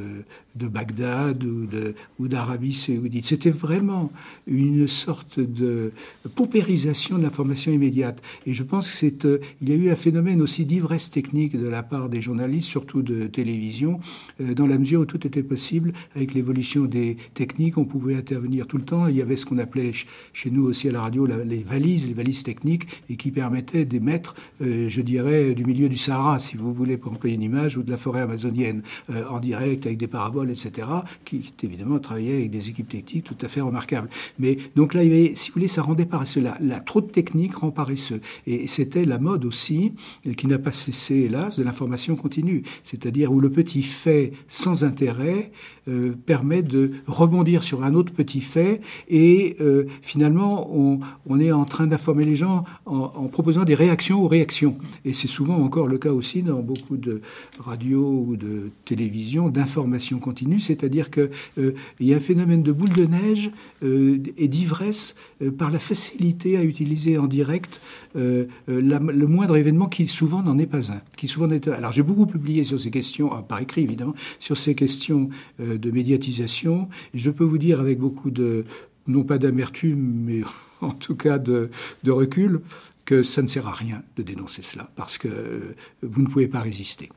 de 0.55 0.69
Bagdad 0.69 1.45
ou, 1.45 2.29
d'Arabie 2.29 2.75
saoudite. 2.75 3.27
C'était 3.27 3.51
vraiment 3.51 4.11
une 4.47 4.89
sorte 4.89 5.41
de 5.41 5.93
paupérisation 6.35 7.19
de 7.19 7.23
l'information 7.23 7.73
immédiate. 7.73 8.23
Et 8.47 8.55
je 8.55 8.63
pense 8.63 8.91
que 8.91 8.97
c'est, 8.97 9.25
il 9.61 9.69
y 9.69 9.73
a 9.73 9.77
eu 9.77 9.91
un 9.91 9.97
phénomène 9.97 10.41
aussi 10.41 10.65
d'ivresse 10.65 11.11
technique 11.11 11.59
de 11.59 11.67
la 11.67 11.83
part 11.83 12.09
des 12.09 12.21
journalistes, 12.21 12.69
surtout 12.69 13.03
de 13.03 13.27
télévision, 13.27 14.01
dans 14.41 14.67
la 14.67 14.79
mesure 14.79 15.01
où 15.01 15.07
tout 15.07 15.27
était 15.27 15.43
possible. 15.43 15.93
Avec 16.15 16.35
l'évolution 16.35 16.85
des 16.85 17.17
techniques, 17.35 17.79
on 17.79 17.85
pouvait 17.85 18.17
intervenir 18.17 18.67
tout 18.67 18.79
le 18.79 18.85
temps. 18.85 19.07
Il 19.09 19.17
y 19.17 19.23
avait 19.23 19.37
ce 19.37 19.47
qu'on 19.47 19.59
appelait 19.59 19.93
chez 20.33 20.51
nous 20.51 20.65
aussi 20.65 20.89
à 20.89 20.93
la 20.93 21.03
radio 21.03 21.27
les 21.27 21.63
valises, 21.63 22.09
les 22.09 22.15
valises 22.15 22.43
techniques, 22.43 22.87
et 23.09 23.17
qui 23.17 23.31
permettaient 23.31 23.85
d'émettre, 23.85 24.35
euh, 24.63 24.89
je 24.89 25.01
dirais, 25.03 25.55
du 25.55 25.65
milieu 25.65 25.89
du 25.89 25.97
Sahara, 25.97 26.39
si 26.39 26.57
vous 26.57 26.73
voulez, 26.73 26.97
pour 26.97 27.13
employer 27.13 27.35
une 27.35 27.43
image, 27.43 27.77
ou 27.77 27.83
de 27.83 27.91
la 27.91 27.97
forêt 27.97 28.21
amazonienne 28.21 28.83
euh, 29.11 29.25
en 29.29 29.41
direct 29.41 29.87
avec 29.87 29.99
des 29.99 30.07
paraboles, 30.07 30.44
etc., 30.51 30.89
qui 31.25 31.53
évidemment 31.63 31.99
travaillaient 31.99 32.37
avec 32.37 32.51
des 32.51 32.69
équipes 32.69 32.89
techniques 32.89 33.25
tout 33.25 33.37
à 33.41 33.49
fait 33.49 33.61
remarquables. 33.61 34.09
Mais 34.39 34.59
donc 34.77 34.95
là, 34.95 35.05
il 35.05 35.15
y 35.15 35.37
si 35.37 35.51
vous 35.51 35.55
voulez, 35.55 35.69
ça 35.69 35.83
rendait 35.83 36.07
paresseux. 36.07 36.41
La, 36.41 36.57
la 36.61 36.81
trop 36.81 37.01
de 37.01 37.07
technique 37.07 37.55
rend 37.57 37.71
paresseux. 37.71 38.21
Et 38.47 38.67
c'était 38.67 39.05
la 39.05 39.19
mode 39.19 39.45
aussi, 39.45 39.93
qui 40.37 40.47
n'a 40.47 40.59
pas 40.59 40.73
cessé, 40.73 41.15
hélas, 41.15 41.59
de 41.59 41.65
l'information 41.65 42.17
continue. 42.17 42.63
C'est-à-dire 42.83 43.33
où 43.33 43.41
le 43.41 43.51
petit 43.51 43.83
fait 43.83 44.33
sans 44.49 44.85
intérêt 44.85 45.51
euh, 45.87 46.15
permet 46.25 46.63
de 46.63 46.93
rebondir 47.07 47.63
sur 47.63 47.85
un 47.85 47.93
autre 47.93 48.11
petit 48.11 48.41
fait 48.41 48.81
et 49.07 49.55
euh, 49.61 49.85
finalement 50.01 50.71
on, 50.75 51.39
est 51.39 51.53
en 51.53 51.67
train 51.67 51.87
d'informer 51.87 52.25
les 52.25 52.37
gens 52.37 52.65
en, 52.87 53.29
proposant 53.29 53.65
des 53.65 53.75
réactions 53.75 54.25
aux 54.25 54.27
réactions. 54.27 54.79
Et 55.05 55.13
c'est 55.13 55.29
souvent 55.29 55.59
encore 55.59 55.87
le 55.87 55.99
cas 55.99 56.13
aussi 56.13 56.41
dans 56.41 56.61
beaucoup 56.61 56.97
de 56.97 57.21
radios 57.59 58.25
ou 58.27 58.37
de 58.37 58.71
télévision 58.87 59.51
d'information 59.51 60.21
continue, 60.21 60.34
c'est-à-dire 60.59 61.11
qu'il 61.11 61.31
euh, 61.59 61.75
y 62.01 62.13
a 62.13 62.17
un 62.17 62.21
phénomène 62.21 62.63
de 62.63 62.73
boule 62.73 62.93
de 62.93 63.07
neige 63.07 63.51
et 63.83 64.49
d'ivresse 64.49 65.15
par 65.59 65.71
la 65.71 65.79
facilité 65.79 66.57
à 66.57 66.63
utiliser 66.63 67.19
en 67.19 67.27
direct 67.27 67.81
le 68.15 69.27
moindre 69.27 69.57
événement 69.57 69.89
qui 69.89 70.09
souvent 70.09 70.43
n'en 70.43 70.59
est 70.59 70.67
pas 70.67 70.93
un. 70.93 71.01
Qui 71.17 71.29
souvent 71.29 71.51
est... 71.51 71.69
Alors 71.69 71.93
j'ai 71.93 72.03
beaucoup 72.03 72.27
publié 72.27 72.65
sur 72.65 72.81
ces 72.81 72.91
questions, 72.91 73.31
par 73.43 73.61
écrit 73.61 73.83
évidemment, 73.83 74.15
sur 74.39 74.57
ces 74.57 74.75
questions 74.75 75.29
euh, 75.61 75.79
de 75.79 75.91
médiatisation. 75.91 76.89
Je 77.13 77.31
peux 77.31 77.45
vous 77.45 77.59
dire 77.59 77.81
avec 77.81 77.99
beaucoup 77.99 78.31
de, 78.31 78.65
non 79.07 79.25
pas 79.25 79.39
d'amertume, 79.39 80.25
mais 80.25 80.41
en 80.81 80.93
tout 80.93 81.17
cas 81.17 81.39
de, 81.39 81.71
recul, 82.07 82.61
que 83.05 83.23
ça 83.23 83.43
ne 83.43 83.49
sert 83.49 83.67
à 83.67 83.73
rien 83.73 84.03
de 84.17 84.23
dénoncer 84.23 84.63
cela, 84.63 84.91
parce 84.97 85.19
que 85.19 85.75
vous 86.03 86.23
ne 86.23 86.27
pouvez 86.27 86.49
pas 86.49 86.61
résister. 86.61 87.11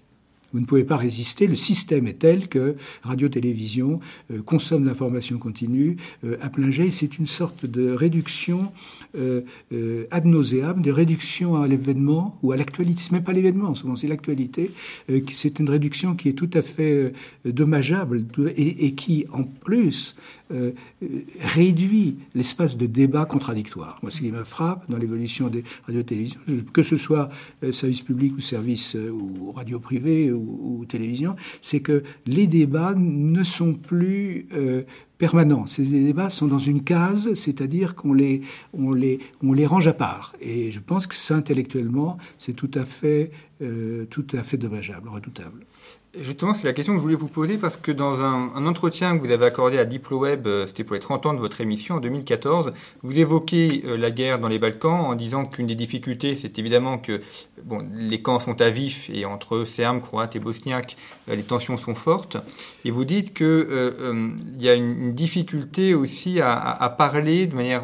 Vous 0.53 0.59
ne 0.59 0.65
pouvez 0.65 0.83
pas 0.83 0.97
résister. 0.97 1.47
Le 1.47 1.55
système 1.55 2.07
est 2.07 2.19
tel 2.19 2.47
que 2.47 2.75
radio-télévision 3.03 3.99
euh, 4.31 4.41
consomme 4.41 4.85
l'information 4.85 5.37
continue 5.37 5.97
euh, 6.23 6.37
à 6.41 6.49
plein 6.49 6.71
jet. 6.71 6.89
C'est 6.91 7.17
une 7.17 7.25
sorte 7.25 7.65
de 7.65 7.91
réduction 7.91 8.71
euh, 9.17 9.41
ad 10.11 10.25
nauseam, 10.25 10.81
de 10.81 10.91
réduction 10.91 11.61
à 11.61 11.67
l'événement 11.67 12.37
ou 12.43 12.51
à 12.51 12.57
l'actualité. 12.57 13.01
C'est 13.03 13.11
même 13.11 13.23
pas 13.23 13.33
l'événement, 13.33 13.73
souvent 13.75 13.95
c'est 13.95 14.07
l'actualité. 14.07 14.71
c'est 15.33 15.59
une 15.59 15.69
réduction 15.69 16.15
qui 16.15 16.29
est 16.29 16.33
tout 16.33 16.49
à 16.53 16.61
fait 16.61 17.13
dommageable 17.45 18.25
et, 18.55 18.93
qui, 18.93 19.25
en 19.31 19.43
plus, 19.43 20.15
euh, 20.53 20.71
réduit 21.41 22.15
l'espace 22.33 22.77
de 22.77 22.85
débat 22.85 23.25
contradictoire. 23.25 23.99
Moi, 24.01 24.11
ce 24.11 24.21
qui 24.21 24.31
me 24.31 24.45
frappe 24.45 24.89
dans 24.89 24.97
l'évolution 24.97 25.49
des 25.49 25.65
radios-télévisions, 25.85 26.39
que 26.71 26.83
ce 26.83 26.95
soit 26.95 27.27
euh, 27.63 27.73
service 27.73 27.99
public 27.99 28.33
ou 28.37 28.39
service 28.39 28.95
euh, 28.95 29.09
ou 29.09 29.51
radio 29.51 29.77
privé 29.77 30.31
ou, 30.37 30.85
télévision, 30.87 31.35
c'est 31.61 31.79
que 31.79 32.03
les 32.25 32.47
débats 32.47 32.93
ne 32.95 33.43
sont 33.43 33.73
plus 33.73 34.47
permanents. 35.17 35.65
Ces 35.65 35.83
débats 35.83 36.29
sont 36.29 36.47
dans 36.47 36.59
une 36.59 36.83
case, 36.83 37.33
c'est-à-dire 37.33 37.95
qu'on 37.95 38.13
les, 38.13 38.41
on 38.73 38.93
les, 38.93 39.19
on 39.43 39.53
les 39.53 39.65
range 39.65 39.87
à 39.87 39.93
part. 39.93 40.35
Et 40.39 40.71
je 40.71 40.79
pense 40.79 41.07
que 41.07 41.15
ça, 41.15 41.35
intellectuellement, 41.35 42.17
c'est 42.37 42.53
tout 42.53 42.71
à 42.75 42.85
fait, 42.85 43.31
tout 44.09 44.27
à 44.33 44.43
fait 44.43 44.57
dommageable, 44.57 45.09
redoutable. 45.09 45.65
Justement, 46.19 46.53
c'est 46.53 46.65
la 46.65 46.73
question 46.73 46.93
que 46.93 46.99
je 46.99 47.03
voulais 47.03 47.15
vous 47.15 47.27
poser 47.27 47.57
parce 47.57 47.77
que 47.77 47.91
dans 47.91 48.21
un, 48.21 48.65
entretien 48.65 49.17
que 49.17 49.23
vous 49.23 49.31
avez 49.31 49.45
accordé 49.45 49.77
à 49.77 49.85
DiploWeb, 49.85 50.47
euh, 50.47 50.65
c'était 50.65 50.83
pour 50.83 50.95
les 50.95 50.99
30 50.99 51.25
ans 51.27 51.33
de 51.33 51.39
votre 51.39 51.61
émission 51.61 51.95
en 51.95 51.99
2014, 51.99 52.73
vous 53.03 53.19
évoquez 53.19 53.83
euh, 53.85 53.97
la 53.97 54.09
guerre 54.09 54.39
dans 54.39 54.47
les 54.47 54.57
Balkans 54.57 55.01
en 55.05 55.15
disant 55.15 55.45
qu'une 55.45 55.67
des 55.67 55.75
difficultés, 55.75 56.35
c'est 56.35 56.57
évidemment 56.57 56.97
que 56.97 57.21
bon, 57.63 57.85
les 57.93 58.21
camps 58.21 58.39
sont 58.39 58.59
à 58.61 58.69
vif 58.69 59.09
et 59.13 59.25
entre 59.25 59.63
Serbes, 59.63 60.01
Croates 60.01 60.35
et 60.35 60.39
Bosniaques, 60.39 60.97
euh, 61.29 61.35
les 61.35 61.43
tensions 61.43 61.77
sont 61.77 61.95
fortes. 61.95 62.37
Et 62.83 62.89
vous 62.89 63.05
dites 63.05 63.33
qu'il 63.33 64.31
y 64.59 64.69
a 64.69 64.75
une, 64.75 65.13
difficulté 65.13 65.93
aussi 65.93 66.39
à 66.41 66.95
parler 66.97 67.47
de 67.47 67.55
manière 67.55 67.83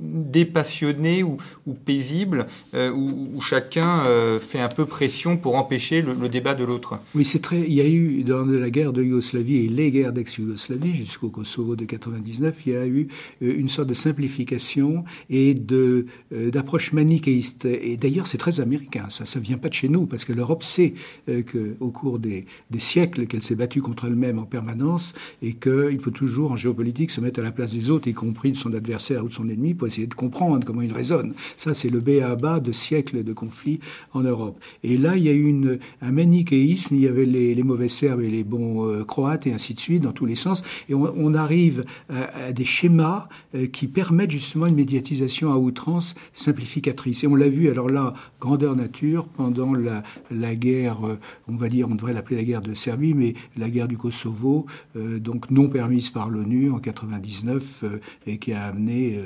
dépassionné 0.00 1.22
ou, 1.22 1.38
paisible, 1.84 2.44
euh, 2.74 2.90
où, 2.92 3.40
chacun 3.40 4.04
euh, 4.06 4.38
fait 4.38 4.60
un 4.60 4.68
peu 4.68 4.86
pression 4.86 5.36
pour 5.36 5.56
empêcher 5.56 6.02
le, 6.02 6.28
débat 6.28 6.54
de 6.54 6.64
l'autre. 6.64 6.98
Oui, 7.14 7.24
c'est 7.24 7.40
très. 7.40 7.60
Il 7.60 7.72
y 7.72 7.80
a 7.80 7.88
eu 7.88 8.22
dans 8.22 8.44
la 8.44 8.70
guerre 8.70 8.92
de 8.92 9.02
Yougoslavie 9.02 9.64
et 9.64 9.68
les 9.68 9.90
guerres 9.90 10.12
d'ex-Yougoslavie 10.12 10.94
jusqu'au 10.94 11.28
Kosovo 11.28 11.76
de 11.76 11.84
99, 11.84 12.62
il 12.66 12.72
y 12.72 12.76
a 12.76 12.86
eu 12.86 13.08
euh, 13.42 13.54
une 13.58 13.68
sorte 13.68 13.88
de 13.88 13.94
simplification 13.94 15.04
et 15.28 15.54
d'approche 15.54 16.92
manichéiste. 16.92 17.64
Et 17.66 17.96
d'ailleurs, 17.96 18.26
c'est 18.26 18.38
très 18.38 18.60
américain. 18.60 19.06
Ça, 19.10 19.26
ça 19.26 19.40
vient 19.40 19.58
pas 19.58 19.68
de 19.68 19.74
chez 19.74 19.88
nous 19.88 20.06
parce 20.06 20.24
que 20.24 20.32
l'Europe 20.32 20.62
sait 20.62 20.94
qu'au 21.26 21.90
cours 21.90 22.18
des, 22.18 22.46
des 22.70 22.78
siècles 22.78 23.26
qu'elle 23.26 23.42
s'est 23.42 23.54
battue 23.54 23.80
contre 23.80 24.06
elle-même 24.06 24.38
en 24.38 24.44
permanence 24.44 25.14
et 25.42 25.54
qu'il 25.54 25.98
faut 26.00 26.10
toujours 26.10 26.52
en 26.52 26.56
géopolitique 26.56 27.10
se 27.10 27.20
mettre 27.20 27.40
à 27.40 27.42
la 27.42 27.52
place 27.52 27.72
des 27.72 27.90
autres, 27.90 28.08
y 28.08 28.14
compris 28.14 28.52
de 28.52 28.56
son 28.56 28.72
adversaire 28.72 29.24
ou 29.24 29.28
de 29.28 29.34
son 29.34 29.48
ennemi, 29.48 29.74
pour 29.74 29.89
essayer 29.90 30.06
de 30.06 30.14
comprendre 30.14 30.64
comment 30.64 30.82
il 30.82 30.92
résonne. 30.92 31.34
Ça, 31.56 31.74
c'est 31.74 31.90
le 31.90 32.00
B 32.00 32.22
à 32.22 32.36
bas 32.36 32.60
de 32.60 32.72
siècles 32.72 33.22
de 33.24 33.32
conflits 33.32 33.80
en 34.12 34.22
Europe. 34.22 34.58
Et 34.82 34.96
là, 34.96 35.16
il 35.16 35.24
y 35.24 35.28
a 35.28 35.32
eu 35.32 35.78
un 36.00 36.10
manichéisme, 36.10 36.94
il 36.94 37.02
y 37.02 37.08
avait 37.08 37.24
les, 37.24 37.62
mauvais 37.62 37.88
Serbes 37.88 38.22
et 38.22 38.30
les 38.30 38.44
bons 38.44 38.86
euh, 38.86 39.04
Croates, 39.04 39.46
et 39.46 39.52
ainsi 39.52 39.74
de 39.74 39.80
suite, 39.80 40.02
dans 40.02 40.12
tous 40.12 40.26
les 40.26 40.34
sens. 40.34 40.62
Et 40.88 40.94
on, 40.94 41.34
arrive 41.34 41.84
à, 42.08 42.46
à, 42.46 42.52
des 42.52 42.64
schémas 42.64 43.28
euh, 43.54 43.66
qui 43.66 43.86
permettent 43.86 44.30
justement 44.30 44.66
une 44.66 44.74
médiatisation 44.74 45.52
à 45.52 45.56
outrance 45.56 46.14
simplificatrice. 46.32 47.24
Et 47.24 47.26
on 47.26 47.34
l'a 47.34 47.48
vu, 47.48 47.70
alors 47.70 47.88
là, 47.88 48.14
grandeur 48.40 48.74
nature, 48.76 49.26
pendant 49.28 49.74
la, 49.74 50.02
la 50.30 50.54
guerre, 50.54 51.04
euh, 51.04 51.18
on 51.48 51.56
va 51.56 51.68
dire, 51.68 51.88
on 51.90 51.94
devrait 51.94 52.12
l'appeler 52.12 52.36
la 52.36 52.44
guerre 52.44 52.62
de 52.62 52.74
Serbie, 52.74 53.14
mais 53.14 53.34
la 53.56 53.68
guerre 53.68 53.88
du 53.88 53.96
Kosovo, 53.96 54.66
donc 54.94 55.50
non 55.50 55.68
permise 55.68 56.10
par 56.10 56.30
l'ONU 56.30 56.70
en 56.70 56.78
99, 56.78 57.84
et 58.26 58.38
qui 58.38 58.52
a 58.52 58.64
amené 58.64 59.20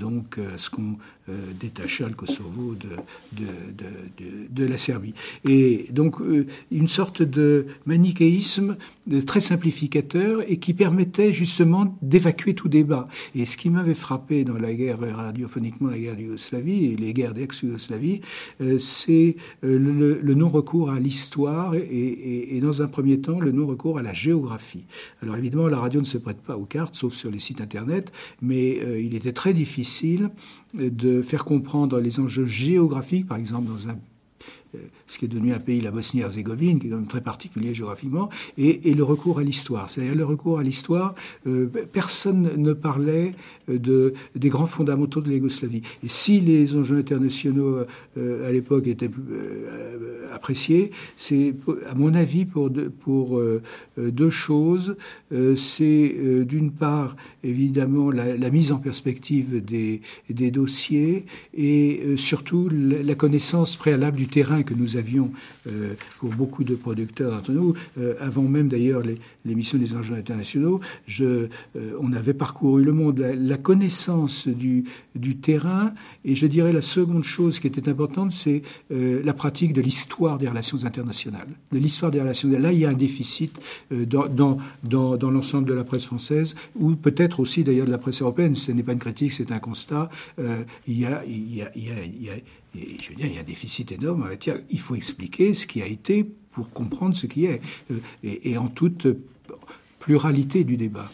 donc 0.00 0.38
euh, 0.38 0.56
ce 0.56 0.70
qu'on 0.70 0.96
détacha 1.58 2.06
le 2.06 2.14
Kosovo 2.14 2.74
de, 2.74 2.88
de, 4.50 4.64
la 4.64 4.78
Serbie. 4.78 5.14
Et 5.48 5.86
donc 5.90 6.20
euh, 6.20 6.46
une 6.70 6.88
sorte 6.88 7.22
de 7.22 7.66
manichéisme 7.86 8.76
très 9.26 9.40
simplificateur 9.40 10.42
et 10.46 10.58
qui 10.58 10.74
permettait 10.74 11.32
justement 11.32 11.96
d'évacuer 12.02 12.54
tout 12.54 12.68
débat. 12.68 13.04
Et 13.34 13.46
ce 13.46 13.56
qui 13.56 13.70
m'avait 13.70 13.94
frappé 13.94 14.44
dans 14.44 14.58
la 14.58 14.72
guerre 14.72 15.00
radiophoniquement, 15.00 15.90
la 15.90 15.98
guerre 15.98 16.18
Yougoslavie 16.18 16.86
et 16.86 16.96
les 16.96 17.12
guerres 17.12 17.34
d'ex-Yougoslavie, 17.34 18.20
c'est 18.78 19.36
le, 19.62 20.34
non-recours 20.34 20.90
à 20.90 21.00
l'histoire 21.00 21.74
et, 21.74 22.58
dans 22.62 22.82
un 22.82 22.88
premier 22.88 23.20
temps 23.20 23.40
le 23.40 23.50
non-recours 23.50 23.98
à 23.98 24.02
la 24.02 24.12
géographie. 24.12 24.84
Alors 25.22 25.36
évidemment, 25.36 25.66
la 25.66 25.80
radio 25.80 26.00
ne 26.00 26.06
se 26.06 26.18
prête 26.18 26.40
pas 26.40 26.56
aux 26.56 26.66
cartes, 26.66 26.94
sauf 26.94 27.14
sur 27.14 27.30
les 27.30 27.40
sites 27.40 27.60
internet, 27.60 28.12
mais 28.42 28.78
il 29.00 29.14
était 29.14 29.32
très 29.32 29.52
difficile 29.52 30.30
de 30.74 31.22
faire 31.22 31.44
comprendre 31.44 32.00
les 32.00 32.20
enjeux 32.20 32.46
géographiques, 32.46 33.26
par 33.26 33.38
exemple 33.38 33.68
dans 33.68 33.88
un 33.88 33.98
euh, 34.74 34.78
ce 35.10 35.18
qui 35.18 35.24
est 35.24 35.28
devenu 35.28 35.52
un 35.52 35.58
pays, 35.58 35.80
la 35.80 35.90
Bosnie-Herzégovine, 35.90 36.78
qui 36.78 36.86
est 36.86 36.90
quand 36.90 37.08
très 37.08 37.20
particulier 37.20 37.74
géographiquement, 37.74 38.30
et, 38.56 38.94
le 38.94 39.02
recours 39.02 39.40
à 39.40 39.42
l'histoire. 39.42 39.90
C'est-à-dire 39.90 40.14
le 40.14 40.24
recours 40.24 40.60
à 40.60 40.62
l'histoire, 40.62 41.14
euh, 41.48 41.66
personne 41.92 42.52
ne 42.56 42.72
parlait 42.72 43.34
euh, 43.68 43.78
de, 43.78 44.14
des 44.36 44.48
grands 44.48 44.66
fondamentaux 44.66 45.20
de 45.20 45.28
l'Yougoslavie. 45.28 45.82
Et 46.04 46.08
si 46.08 46.38
les 46.40 46.76
enjeux 46.76 46.98
internationaux 46.98 47.78
à 48.16 48.52
l'époque 48.52 48.86
étaient 48.86 49.10
appréciés, 50.32 50.92
c'est, 51.16 51.54
à 51.88 51.94
mon 51.94 52.14
avis, 52.14 52.44
pour, 52.44 52.70
deux, 52.70 54.30
choses. 54.30 54.96
c'est 55.56 56.44
d'une 56.44 56.70
part, 56.70 57.16
évidemment, 57.42 58.10
la, 58.10 58.50
mise 58.50 58.70
en 58.72 58.78
perspective 58.78 59.64
des, 59.64 60.00
dossiers 60.50 61.24
et 61.56 62.16
surtout 62.16 62.68
la, 62.68 63.02
la 63.02 63.14
connaissance 63.14 63.76
préalable 63.76 64.16
du 64.16 64.26
terrain 64.26 64.62
que 64.62 64.74
nous 64.74 64.96
avions 65.00 65.32
euh, 65.66 65.94
pour 66.18 66.30
beaucoup 66.30 66.62
de 66.62 66.74
producteurs 66.74 67.32
d'entre 67.32 67.50
nous, 67.50 67.74
euh, 67.98 68.14
avant 68.20 68.42
même 68.42 68.68
d'ailleurs 68.68 69.02
l'émission 69.44 69.78
des 69.78 69.94
enjeux 69.94 70.14
internationaux, 70.14 70.80
euh, 71.20 71.48
on 71.98 72.12
avait 72.12 72.34
parcouru 72.34 72.84
le 72.84 72.92
monde. 72.92 73.18
La, 73.18 73.56
connaissance 73.56 74.48
du, 74.48 74.84
terrain, 75.42 75.92
et 76.24 76.34
je 76.34 76.46
dirais 76.46 76.72
la 76.72 76.82
seconde 76.82 77.24
chose 77.24 77.58
qui 77.60 77.66
était 77.66 77.88
importante, 77.88 78.32
c'est 78.32 78.62
la 78.90 79.34
pratique 79.34 79.72
de 79.72 79.80
l'histoire 79.80 80.38
des 80.38 80.48
relations 80.48 80.84
internationales. 80.84 81.48
De 81.72 81.78
l'histoire 81.78 82.10
des 82.10 82.20
relations 82.20 82.48
Là, 82.48 82.72
il 82.72 82.80
y 82.80 82.84
a 82.84 82.90
un 82.90 82.94
déficit 82.94 83.60
dans, 83.90 84.58
l'ensemble 84.82 85.68
de 85.68 85.74
la 85.74 85.84
presse 85.84 86.06
française, 86.06 86.54
ou 86.74 86.96
peut-être 86.96 87.40
aussi 87.40 87.64
d'ailleurs 87.64 87.86
de 87.86 87.90
la 87.90 87.98
presse 87.98 88.22
européenne. 88.22 88.54
Ce 88.54 88.72
n'est 88.72 88.82
pas 88.82 88.92
une 88.92 88.98
critique, 88.98 89.32
c'est 89.32 89.52
un 89.52 89.58
constat. 89.58 90.10
il 90.88 90.98
y 90.98 91.04
a 91.04 91.22
je 92.74 93.08
veux 93.10 93.14
dire, 93.14 93.26
il 93.26 93.34
y 93.34 93.38
a 93.38 93.40
un 93.40 93.44
déficit 93.44 93.92
énorme. 93.92 94.30
Il 94.70 94.80
faut 94.80 94.94
expliquer 94.94 95.54
ce 95.54 95.66
qui 95.66 95.82
a 95.82 95.86
été 95.86 96.24
pour 96.52 96.70
comprendre 96.70 97.16
ce 97.16 97.26
qui 97.26 97.46
est, 97.46 97.60
euh, 97.90 97.98
et, 98.22 98.52
et 98.52 98.58
en 98.58 98.68
toute 98.68 99.06
pluralité 99.98 100.64
du 100.64 100.76
débat. 100.76 101.10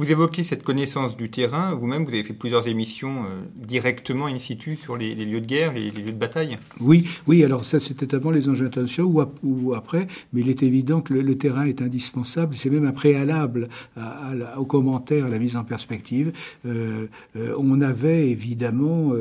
Vous 0.00 0.10
évoquez 0.10 0.44
cette 0.44 0.62
connaissance 0.62 1.14
du 1.14 1.28
terrain. 1.28 1.74
Vous-même, 1.74 2.06
vous 2.06 2.14
avez 2.14 2.22
fait 2.22 2.32
plusieurs 2.32 2.66
émissions 2.68 3.24
euh, 3.24 3.42
directement 3.54 4.28
in 4.28 4.38
situ 4.38 4.74
sur 4.74 4.96
les, 4.96 5.14
lieux 5.14 5.42
de 5.42 5.46
guerre, 5.46 5.74
les, 5.74 5.90
les, 5.90 6.00
lieux 6.00 6.12
de 6.12 6.16
bataille. 6.18 6.56
Oui, 6.80 7.06
oui. 7.26 7.44
Alors 7.44 7.66
ça, 7.66 7.80
c'était 7.80 8.14
avant 8.14 8.30
les 8.30 8.48
enjeux 8.48 8.64
internationaux 8.64 9.30
ou, 9.42 9.74
après. 9.74 10.08
Mais 10.32 10.40
il 10.40 10.48
est 10.48 10.62
évident 10.62 11.02
que 11.02 11.12
le, 11.12 11.36
terrain 11.36 11.66
est 11.66 11.82
indispensable. 11.82 12.54
C'est 12.54 12.70
même 12.70 12.86
un 12.86 12.92
préalable 12.92 13.68
à, 13.94 14.58
aux 14.58 14.64
commentaires, 14.64 15.26
à 15.26 15.28
la 15.28 15.38
mise 15.38 15.54
en 15.54 15.64
perspective. 15.64 16.32
Euh, 16.64 17.04
euh, 17.36 17.54
on 17.58 17.82
avait 17.82 18.30
évidemment 18.30 19.12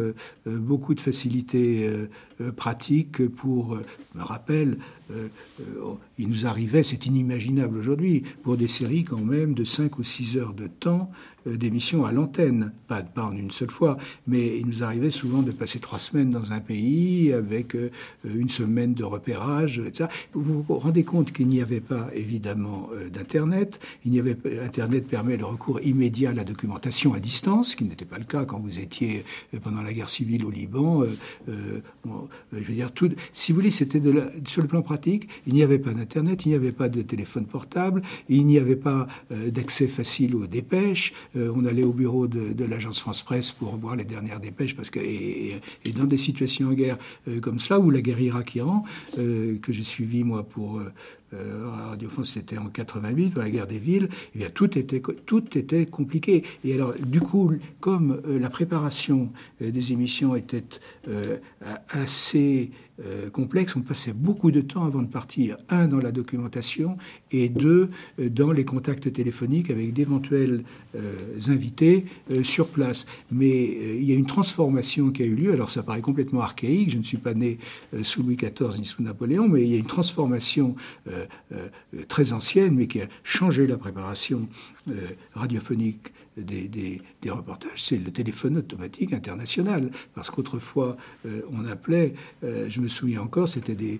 beaucoup 0.46 0.94
de 0.94 1.02
facilités 1.02 1.90
pratiques 2.56 3.28
pour, 3.28 3.78
je 4.14 4.18
me 4.18 4.24
rappelle, 4.24 4.78
euh, 5.12 5.28
euh, 5.62 5.94
il 6.18 6.30
nous 6.30 6.46
arrivait, 6.46 6.84
c'est 6.84 7.06
inimaginable 7.06 7.78
aujourd'hui, 7.78 8.24
pour 8.44 8.58
des 8.58 8.68
séries 8.68 9.04
quand 9.04 9.22
même 9.22 9.54
de 9.54 9.64
5 9.64 9.98
ou 9.98 10.04
6 10.04 10.38
heures 10.38 10.54
de 10.54 10.68
temps, 10.68 11.12
euh, 11.39 11.39
d'émissions 11.46 12.06
à 12.06 12.12
l'antenne, 12.12 12.72
pas, 12.88 13.02
pas 13.02 13.24
en 13.24 13.32
une 13.32 13.52
seule 13.52 13.72
fois, 13.72 13.98
mais 14.28 14.58
il 14.58 14.68
nous 14.68 14.84
arrivait 14.84 15.10
souvent 15.10 15.42
de 15.42 15.52
passer 15.52 15.80
trois 15.80 16.00
semaines 16.00 16.30
dans 16.30 16.52
un 16.52 16.60
pays 16.60 17.32
avec 17.34 17.76
euh, 17.76 17.92
une 18.26 18.50
semaine 18.50 18.94
de 18.94 19.04
repérage, 19.04 19.80
etc. 19.80 20.10
Vous 20.34 20.64
vous 20.64 20.76
rendez 20.76 21.04
compte 21.04 21.32
qu'il 21.32 21.48
n'y 21.48 21.62
avait 21.62 21.80
pas 21.80 22.10
évidemment 22.14 22.90
euh, 22.94 23.10
d'Internet, 23.10 23.80
il 24.06 24.20
Internet 24.64 25.08
permet 25.08 25.38
le 25.38 25.46
recours 25.46 25.80
immédiat 25.82 26.32
à 26.32 26.34
la 26.34 26.44
documentation 26.44 27.14
à 27.14 27.20
distance, 27.20 27.72
ce 27.72 27.76
qui 27.76 27.86
n'était 27.86 28.06
pas 28.06 28.18
le 28.18 28.26
cas 28.26 28.46
quand 28.46 28.60
vous 28.60 28.80
étiez 28.80 29.24
pendant 29.64 29.82
la 29.82 29.94
guerre 29.94 30.10
civile 30.10 30.46
au 30.46 30.52
Liban. 30.52 31.04
je 31.48 31.54
veux 32.52 32.74
dire, 32.74 32.92
tout, 32.92 33.10
si 33.32 33.52
vous 33.52 33.60
voulez, 33.60 33.72
c'était 33.72 34.02
sur 34.46 34.62
le 34.62 34.68
plan 34.68 34.82
pratique, 34.82 35.30
il 35.48 35.54
n'y 35.54 35.64
avait 35.64 35.80
pas 35.80 35.92
d'Internet, 35.92 36.46
il 36.46 36.50
n'y 36.50 36.56
avait 36.56 36.72
pas 36.72 36.90
de 36.90 37.02
téléphone 37.02 37.46
portable, 37.46 38.02
il 38.28 38.46
n'y 38.46 38.58
avait 38.58 38.76
pas 38.76 39.08
d'accès 39.30 39.88
facile 39.88 40.36
aux 40.36 40.48
dépêches, 40.48 41.14
on 41.56 41.66
allait 41.66 41.84
au 41.84 41.94
bureau 41.94 42.28
de, 42.28 42.66
l'agence 42.66 43.00
France 43.00 43.22
Presse 43.22 43.52
pour 43.52 43.76
voir 43.78 43.96
les 43.96 44.04
dernières 44.04 44.40
dépêches, 44.40 44.76
parce 44.76 44.90
que 44.90 45.00
et, 45.00 45.62
dans 45.96 46.06
des 46.06 46.18
situations 46.18 46.70
en 46.70 46.74
guerre 46.74 46.98
comme 47.42 47.60
cela, 47.60 47.80
où 47.80 47.90
la 47.90 48.02
guerre 48.02 48.20
Irak-Iran, 48.20 48.84
que 49.16 49.72
j'ai 49.72 49.84
suivi 49.84 50.24
moi 50.24 50.44
pour 50.44 50.82
euh, 51.34 51.70
Radio 51.88 52.10
France, 52.10 52.32
c'était 52.34 52.58
en 52.58 52.70
88, 52.70 53.36
dans 53.36 53.42
la 53.42 53.50
guerre 53.52 53.68
des 53.68 53.78
villes, 53.78 54.10
eh 54.36 54.40
bien, 54.40 54.50
tout, 54.50 54.78
était, 54.78 55.02
tout 55.26 55.58
était 55.58 55.86
compliqué. 55.86 56.44
Et 56.64 56.74
alors, 56.74 56.94
du 56.94 57.22
coup, 57.22 57.54
comme 57.80 58.20
euh, 58.26 58.40
la 58.40 58.50
préparation 58.50 59.30
euh, 59.62 59.70
des 59.70 59.92
émissions 59.92 60.36
était 60.36 60.64
assez 61.90 62.72
euh, 63.06 63.30
complexe. 63.30 63.76
On 63.78 63.82
passait 63.82 64.12
beaucoup 64.14 64.52
de 64.52 64.60
temps 64.60 64.84
avant 64.84 65.02
de 65.02 65.08
partir, 65.08 65.56
un, 65.70 65.88
dans 65.88 66.00
la 66.00 66.12
documentation, 66.12 66.98
et 67.32 67.48
deux, 67.48 67.88
euh, 68.20 68.30
dans 68.30 68.52
les 68.52 68.66
contacts 68.66 69.12
téléphoniques 69.14 69.70
avec 69.70 69.94
d'éventuels 69.94 70.64
euh, 70.96 71.38
invités 71.48 72.06
sur 72.44 72.68
place. 72.68 73.06
Mais 73.32 73.96
il 73.98 74.04
y 74.04 74.12
a 74.12 74.16
une 74.16 74.26
transformation 74.26 75.12
qui 75.12 75.24
a 75.24 75.26
eu 75.26 75.36
lieu. 75.36 75.54
Alors 75.54 75.70
ça 75.70 75.84
paraît 75.84 76.02
complètement 76.02 76.42
archaïque. 76.42 76.90
Je 76.92 76.98
ne 76.98 77.04
suis 77.04 77.18
pas 77.18 77.34
né 77.34 77.58
sous 78.02 78.24
Louis 78.24 78.36
XIV 78.36 78.80
ni 78.80 78.86
sous 78.86 79.02
Napoléon, 79.02 79.48
mais 79.48 79.64
il 79.64 79.70
y 79.70 79.76
a 79.76 79.78
une 79.78 79.86
transformation 79.86 80.76
très 82.08 82.34
ancienne, 82.34 82.76
mais 82.76 82.88
qui 82.88 83.02
a 83.02 83.08
changé 83.24 83.68
la 83.68 83.78
préparation 83.78 84.48
radiophonique 85.34 86.12
des, 86.44 87.02
reportages, 87.30 87.84
c'est 87.84 87.98
le 87.98 88.12
téléphone 88.12 88.58
automatique 88.58 89.14
international. 89.14 89.92
Parce 90.14 90.30
qu'autrefois, 90.30 90.98
on 91.52 91.66
appelait, 91.66 92.14
je 92.44 92.80
me 92.82 92.88
souviens 92.88 93.22
encore, 93.22 93.48
c'était 93.48 93.76
des, 93.76 94.00